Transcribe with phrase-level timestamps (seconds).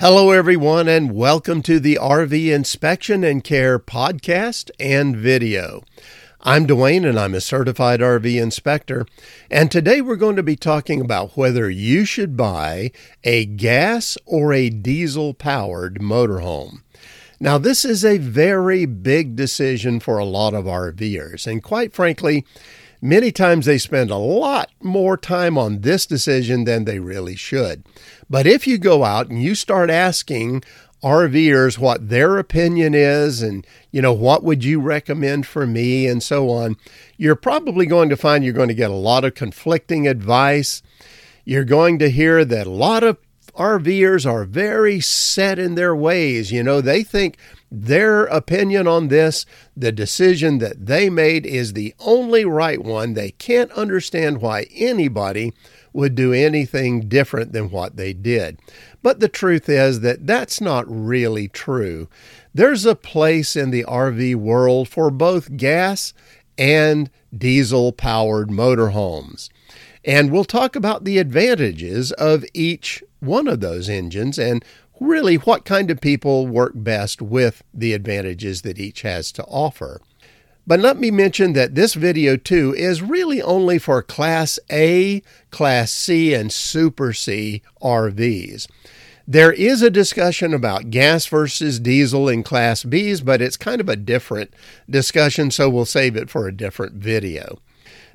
[0.00, 5.82] Hello, everyone, and welcome to the RV Inspection and Care podcast and video.
[6.40, 9.04] I'm Dwayne, and I'm a certified RV inspector.
[9.50, 12.92] And today we're going to be talking about whether you should buy
[13.24, 16.80] a gas or a diesel powered motorhome.
[17.38, 22.46] Now, this is a very big decision for a lot of RVers, and quite frankly,
[23.02, 27.84] Many times they spend a lot more time on this decision than they really should.
[28.28, 30.62] But if you go out and you start asking
[31.02, 36.22] RVers what their opinion is and, you know, what would you recommend for me and
[36.22, 36.76] so on,
[37.16, 40.82] you're probably going to find you're going to get a lot of conflicting advice.
[41.46, 43.16] You're going to hear that a lot of
[43.60, 46.50] RVers are very set in their ways.
[46.50, 47.36] You know, they think
[47.70, 49.44] their opinion on this,
[49.76, 53.12] the decision that they made, is the only right one.
[53.12, 55.52] They can't understand why anybody
[55.92, 58.58] would do anything different than what they did.
[59.02, 62.08] But the truth is that that's not really true.
[62.54, 66.14] There's a place in the RV world for both gas
[66.56, 69.50] and diesel powered motorhomes.
[70.02, 74.64] And we'll talk about the advantages of each one of those engines and
[74.98, 80.00] really what kind of people work best with the advantages that each has to offer.
[80.66, 85.90] But let me mention that this video too is really only for Class A, Class
[85.90, 88.68] C, and Super C RVs.
[89.26, 93.88] There is a discussion about gas versus diesel in Class Bs, but it's kind of
[93.88, 94.52] a different
[94.88, 97.58] discussion, so we'll save it for a different video.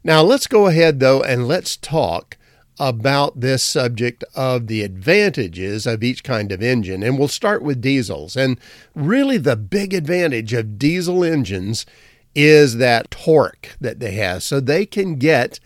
[0.03, 2.37] Now, let's go ahead though and let's talk
[2.79, 7.03] about this subject of the advantages of each kind of engine.
[7.03, 8.35] And we'll start with diesels.
[8.35, 8.59] And
[8.93, 11.85] really, the big advantage of diesel engines
[12.33, 14.43] is that torque that they have.
[14.43, 15.59] So they can get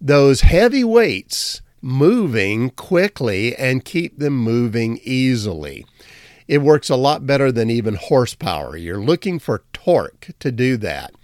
[0.00, 5.84] those heavy weights moving quickly and keep them moving easily.
[6.46, 8.76] It works a lot better than even horsepower.
[8.76, 11.14] You're looking for torque to do that.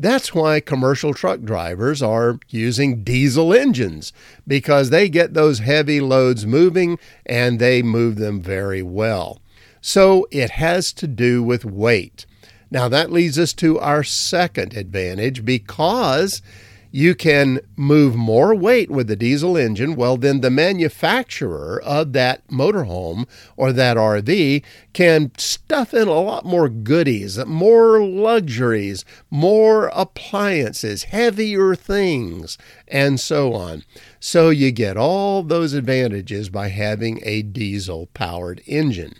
[0.00, 4.12] That's why commercial truck drivers are using diesel engines
[4.46, 9.40] because they get those heavy loads moving and they move them very well.
[9.80, 12.26] So it has to do with weight.
[12.70, 16.42] Now that leads us to our second advantage because
[16.90, 22.46] you can move more weight with the diesel engine, well, then the manufacturer of that
[22.48, 23.26] motorhome
[23.56, 31.74] or that RV can stuff in a lot more goodies, more luxuries, more appliances, heavier
[31.74, 32.56] things,
[32.86, 33.84] and so on.
[34.20, 39.14] So you get all those advantages by having a diesel powered engine.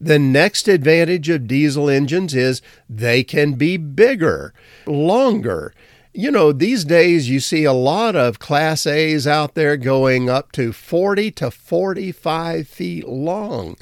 [0.00, 2.60] The next advantage of diesel engines is
[2.90, 4.52] they can be bigger,
[4.86, 5.72] longer
[6.14, 10.52] you know, these days you see a lot of Class A's out there going up
[10.52, 13.76] to 40 to 45 feet long.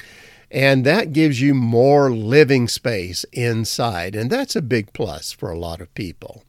[0.49, 4.15] And that gives you more living space inside.
[4.15, 6.43] And that's a big plus for a lot of people.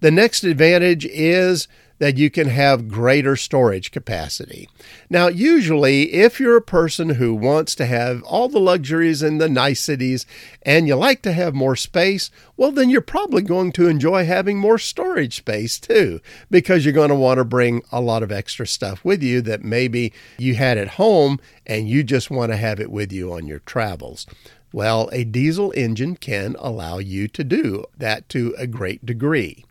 [0.00, 1.68] The next advantage is
[2.04, 4.68] that you can have greater storage capacity.
[5.08, 9.48] Now, usually, if you're a person who wants to have all the luxuries and the
[9.48, 10.26] niceties
[10.60, 14.58] and you like to have more space, well, then you're probably going to enjoy having
[14.58, 16.20] more storage space too,
[16.50, 19.64] because you're going to want to bring a lot of extra stuff with you that
[19.64, 23.46] maybe you had at home and you just want to have it with you on
[23.46, 24.26] your travels.
[24.74, 29.64] Well, a diesel engine can allow you to do that to a great degree.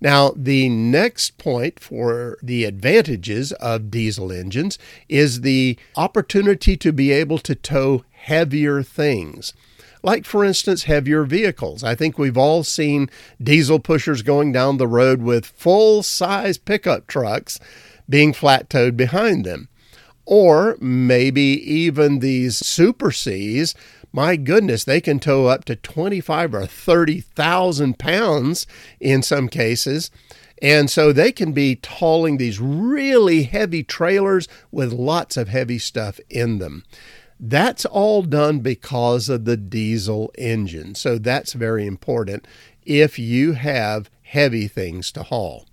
[0.00, 4.78] Now, the next point for the advantages of diesel engines
[5.08, 9.52] is the opportunity to be able to tow heavier things.
[10.02, 11.82] Like, for instance, heavier vehicles.
[11.82, 13.10] I think we've all seen
[13.42, 17.58] diesel pushers going down the road with full size pickup trucks
[18.08, 19.68] being flat towed behind them.
[20.24, 23.74] Or maybe even these Super Cs
[24.12, 28.66] my goodness, they can tow up to 25 or 30,000 pounds
[29.00, 30.10] in some cases.
[30.60, 36.18] And so they can be hauling these really heavy trailers with lots of heavy stuff
[36.28, 36.84] in them.
[37.38, 40.96] That's all done because of the diesel engine.
[40.96, 42.46] So that's very important
[42.84, 45.66] if you have heavy things to haul.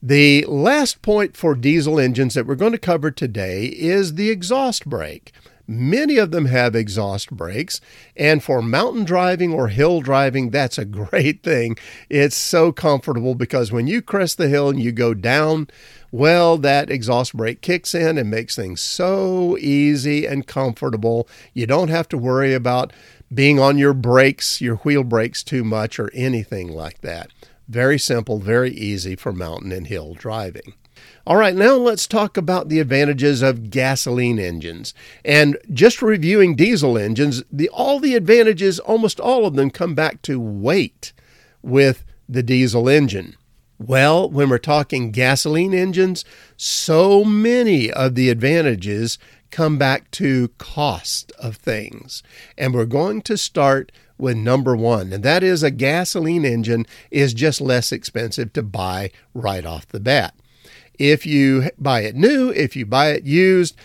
[0.00, 4.86] The last point for diesel engines that we're going to cover today is the exhaust
[4.86, 5.32] brake.
[5.70, 7.82] Many of them have exhaust brakes,
[8.16, 11.76] and for mountain driving or hill driving, that's a great thing.
[12.08, 15.68] It's so comfortable because when you crest the hill and you go down,
[16.10, 21.28] well, that exhaust brake kicks in and makes things so easy and comfortable.
[21.52, 22.94] You don't have to worry about
[23.32, 27.28] being on your brakes, your wheel brakes too much, or anything like that.
[27.68, 30.72] Very simple, very easy for mountain and hill driving.
[31.26, 34.94] All right, now let's talk about the advantages of gasoline engines.
[35.24, 40.22] And just reviewing diesel engines, the all the advantages, almost all of them come back
[40.22, 41.12] to weight
[41.62, 43.36] with the diesel engine.
[43.78, 46.24] Well, when we're talking gasoline engines,
[46.56, 49.18] so many of the advantages
[49.50, 52.22] come back to cost of things.
[52.56, 57.32] And we're going to start with number 1, and that is a gasoline engine is
[57.32, 60.34] just less expensive to buy right off the bat.
[60.98, 63.76] If you buy it new, if you buy it used,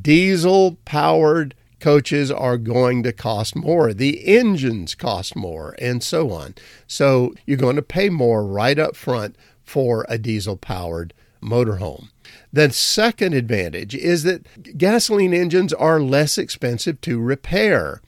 [0.00, 3.92] diesel powered coaches are going to cost more.
[3.92, 6.54] The engines cost more, and so on.
[6.86, 12.08] So you're going to pay more right up front for a diesel powered motorhome.
[12.52, 18.00] The second advantage is that gasoline engines are less expensive to repair.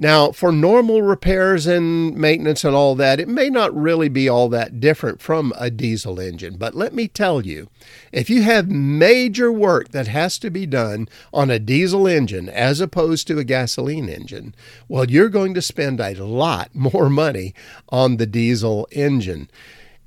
[0.00, 4.48] Now, for normal repairs and maintenance and all that, it may not really be all
[4.50, 6.56] that different from a diesel engine.
[6.56, 7.68] But let me tell you,
[8.12, 12.80] if you have major work that has to be done on a diesel engine as
[12.80, 14.54] opposed to a gasoline engine,
[14.86, 17.52] well, you're going to spend a lot more money
[17.88, 19.50] on the diesel engine.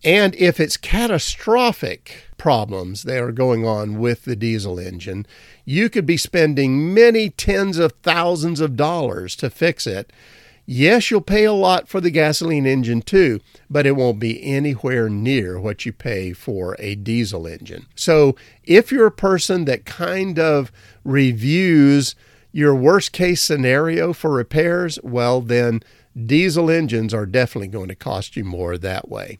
[0.06, 5.28] And if it's catastrophic problems that are going on with the diesel engine,
[5.66, 10.12] you could be spending many tens of thousands of dollars to fix it.
[10.66, 15.10] Yes, you'll pay a lot for the gasoline engine too, but it won't be anywhere
[15.10, 17.88] near what you pay for a diesel engine.
[17.96, 20.72] So, if you're a person that kind of
[21.04, 22.16] reviews
[22.52, 25.82] your worst case scenario for repairs, well, then
[26.26, 29.40] diesel engines are definitely going to cost you more that way.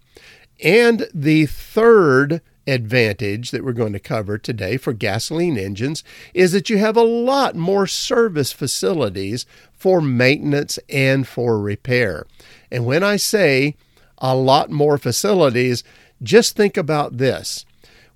[0.64, 6.04] And the third advantage that we're going to cover today for gasoline engines
[6.34, 12.26] is that you have a lot more service facilities for maintenance and for repair.
[12.72, 13.76] And when I say
[14.20, 15.84] a lot more facilities,
[16.22, 17.66] just think about this.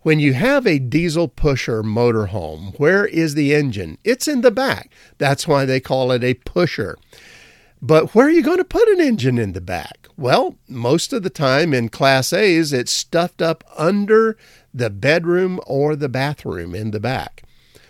[0.04, 3.98] When you have a diesel pusher motorhome, where is the engine?
[4.04, 4.92] It's in the back.
[5.18, 6.96] That's why they call it a pusher.
[7.82, 10.08] But where are you going to put an engine in the back?
[10.18, 14.38] Well, most of the time in Class A's, it's stuffed up under
[14.74, 17.44] the bedroom or the bathroom in the back.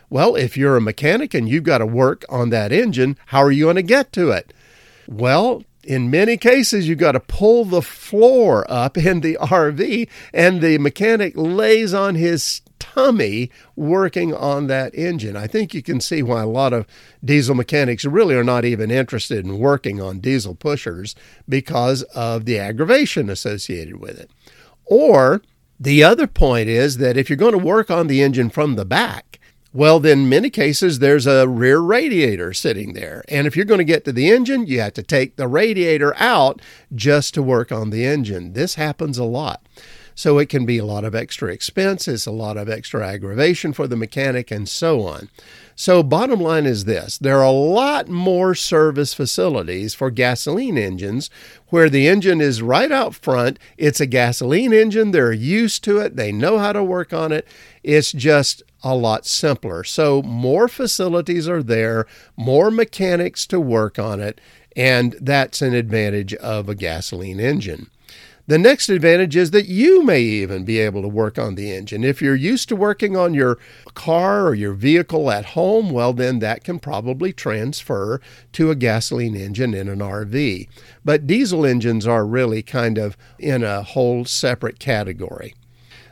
[0.10, 3.52] Well, if you're a mechanic and you've got to work on that engine, how are
[3.52, 4.54] you going to get to it?
[5.08, 10.62] Well, in many cases, you've got to pull the floor up in the RV, and
[10.62, 12.62] the mechanic lays on his
[12.94, 15.36] tummy working on that engine.
[15.36, 16.86] I think you can see why a lot of
[17.24, 21.16] diesel mechanics really are not even interested in working on diesel pushers
[21.48, 24.30] because of the aggravation associated with it.
[24.86, 25.42] Or
[25.80, 28.86] the other point is that if you're going to work on the engine from the
[28.86, 29.40] back,
[29.74, 33.26] well, then, many cases, there's a rear radiator sitting there.
[33.28, 36.16] And if you're going to get to the engine, you have to take the radiator
[36.16, 36.62] out
[36.94, 38.54] just to work on the engine.
[38.54, 39.62] This happens a lot.
[40.18, 43.74] So it can be a lot of extra expense, it's a lot of extra aggravation
[43.74, 45.28] for the mechanic, and so on.
[45.76, 51.30] So, bottom line is this there are a lot more service facilities for gasoline engines
[51.68, 53.60] where the engine is right out front.
[53.78, 57.46] It's a gasoline engine, they're used to it, they know how to work on it.
[57.84, 59.84] It's just a lot simpler.
[59.84, 62.08] So, more facilities are there,
[62.38, 64.40] more mechanics to work on it,
[64.78, 67.90] and that's an advantage of a gasoline engine.
[68.48, 72.04] The next advantage is that you may even be able to work on the engine.
[72.04, 73.58] If you're used to working on your
[73.96, 78.22] car or your vehicle at home, well, then that can probably transfer
[78.52, 80.68] to a gasoline engine in an RV.
[81.04, 85.56] But diesel engines are really kind of in a whole separate category.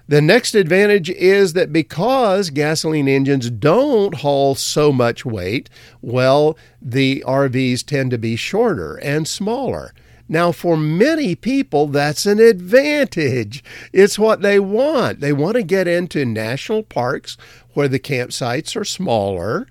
[0.07, 5.69] The next advantage is that because gasoline engines don't haul so much weight,
[6.01, 9.93] well, the RVs tend to be shorter and smaller.
[10.29, 13.63] Now, for many people, that's an advantage.
[13.91, 15.19] It's what they want.
[15.19, 17.37] They want to get into national parks
[17.73, 19.67] where the campsites are smaller.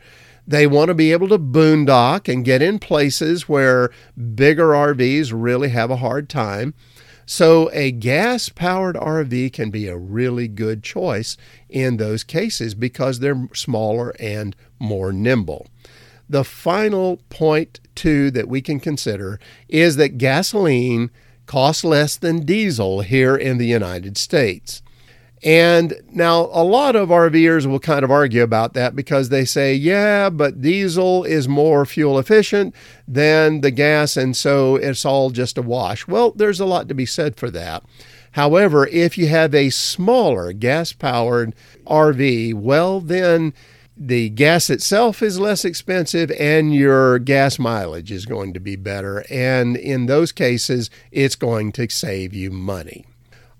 [0.46, 3.90] They want to be able to boondock and get in places where
[4.34, 6.74] bigger RVs really have a hard time.
[7.24, 11.36] So, a gas powered RV can be a really good choice
[11.68, 15.68] in those cases because they're smaller and more nimble.
[16.32, 21.10] The final point, too, that we can consider is that gasoline
[21.44, 24.80] costs less than diesel here in the United States.
[25.42, 29.74] And now a lot of RVers will kind of argue about that because they say,
[29.74, 32.74] yeah, but diesel is more fuel efficient
[33.06, 36.08] than the gas, and so it's all just a wash.
[36.08, 37.82] Well, there's a lot to be said for that.
[38.30, 41.54] However, if you have a smaller gas powered
[41.86, 43.52] RV, well, then
[44.06, 49.24] the gas itself is less expensive and your gas mileage is going to be better.
[49.30, 53.06] And in those cases, it's going to save you money.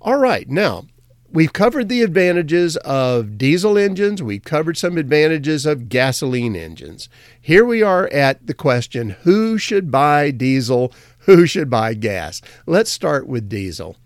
[0.00, 0.87] All right, now
[1.34, 4.22] We've covered the advantages of diesel engines.
[4.22, 7.08] We've covered some advantages of gasoline engines.
[7.40, 10.92] Here we are at the question who should buy diesel?
[11.20, 12.42] Who should buy gas?
[12.66, 13.96] Let's start with diesel.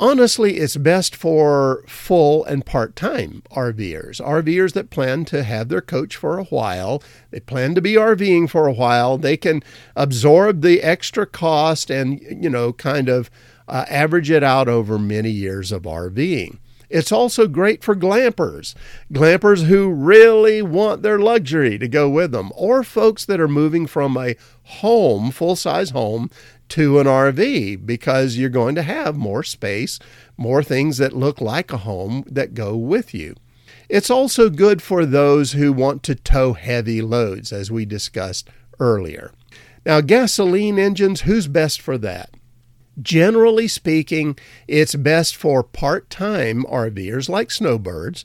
[0.00, 5.80] Honestly, it's best for full and part time RVers, RVers that plan to have their
[5.80, 7.02] coach for a while.
[7.32, 9.18] They plan to be RVing for a while.
[9.18, 9.60] They can
[9.96, 13.28] absorb the extra cost and, you know, kind of
[13.66, 16.58] uh, average it out over many years of RVing.
[16.88, 18.74] It's also great for glampers,
[19.12, 23.86] glampers who really want their luxury to go with them, or folks that are moving
[23.86, 26.30] from a home, full size home,
[26.70, 29.98] to an RV because you're going to have more space,
[30.36, 33.34] more things that look like a home that go with you.
[33.88, 39.32] It's also good for those who want to tow heavy loads, as we discussed earlier.
[39.86, 42.30] Now, gasoline engines, who's best for that?
[43.00, 48.24] Generally speaking, it's best for part time RVers like snowbirds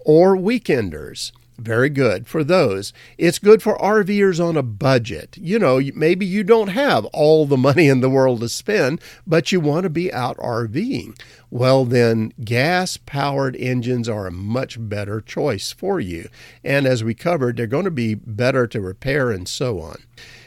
[0.00, 1.30] or weekenders.
[1.58, 2.92] Very good for those.
[3.16, 5.38] It's good for RVers on a budget.
[5.38, 9.52] You know, maybe you don't have all the money in the world to spend, but
[9.52, 11.16] you want to be out RVing.
[11.50, 16.28] Well, then gas powered engines are a much better choice for you.
[16.64, 20.02] And as we covered, they're going to be better to repair and so on.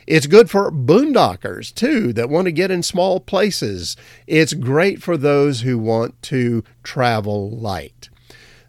[0.05, 3.95] It's good for boondockers too that want to get in small places.
[4.25, 8.09] It's great for those who want to travel light.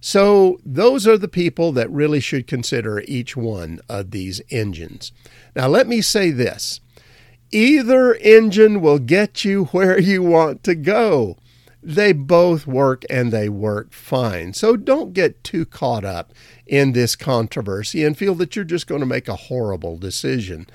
[0.01, 5.13] So, those are the people that really should consider each one of these engines.
[5.57, 6.81] Now, let me say this
[7.51, 11.37] either engine will get you where you want to go.
[11.83, 14.53] They both work and they work fine.
[14.53, 16.33] So, don't get too caught up
[16.67, 20.67] in this controversy and feel that you're just going to make a horrible decision.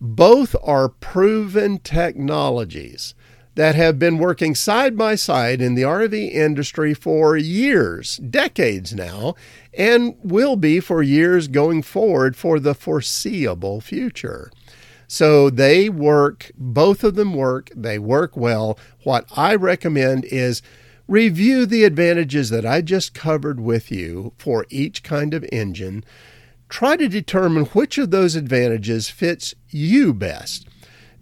[0.00, 3.14] Both are proven technologies
[3.56, 9.34] that have been working side by side in the RV industry for years, decades now,
[9.76, 14.50] and will be for years going forward for the foreseeable future.
[15.08, 18.78] So they work, both of them work, they work well.
[19.04, 20.60] What I recommend is
[21.08, 26.04] review the advantages that I just covered with you for each kind of engine.
[26.68, 30.68] Try to determine which of those advantages fits you best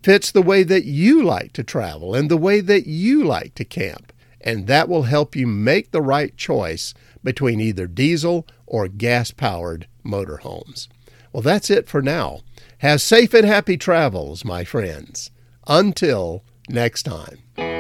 [0.04, 3.64] fits the way that you like to travel and the way that you like to
[3.64, 4.12] camp.
[4.38, 6.92] And that will help you make the right choice
[7.22, 10.88] between either diesel or gas powered motorhomes.
[11.32, 12.40] Well, that's it for now.
[12.78, 15.30] Have safe and happy travels, my friends.
[15.66, 17.73] Until next time.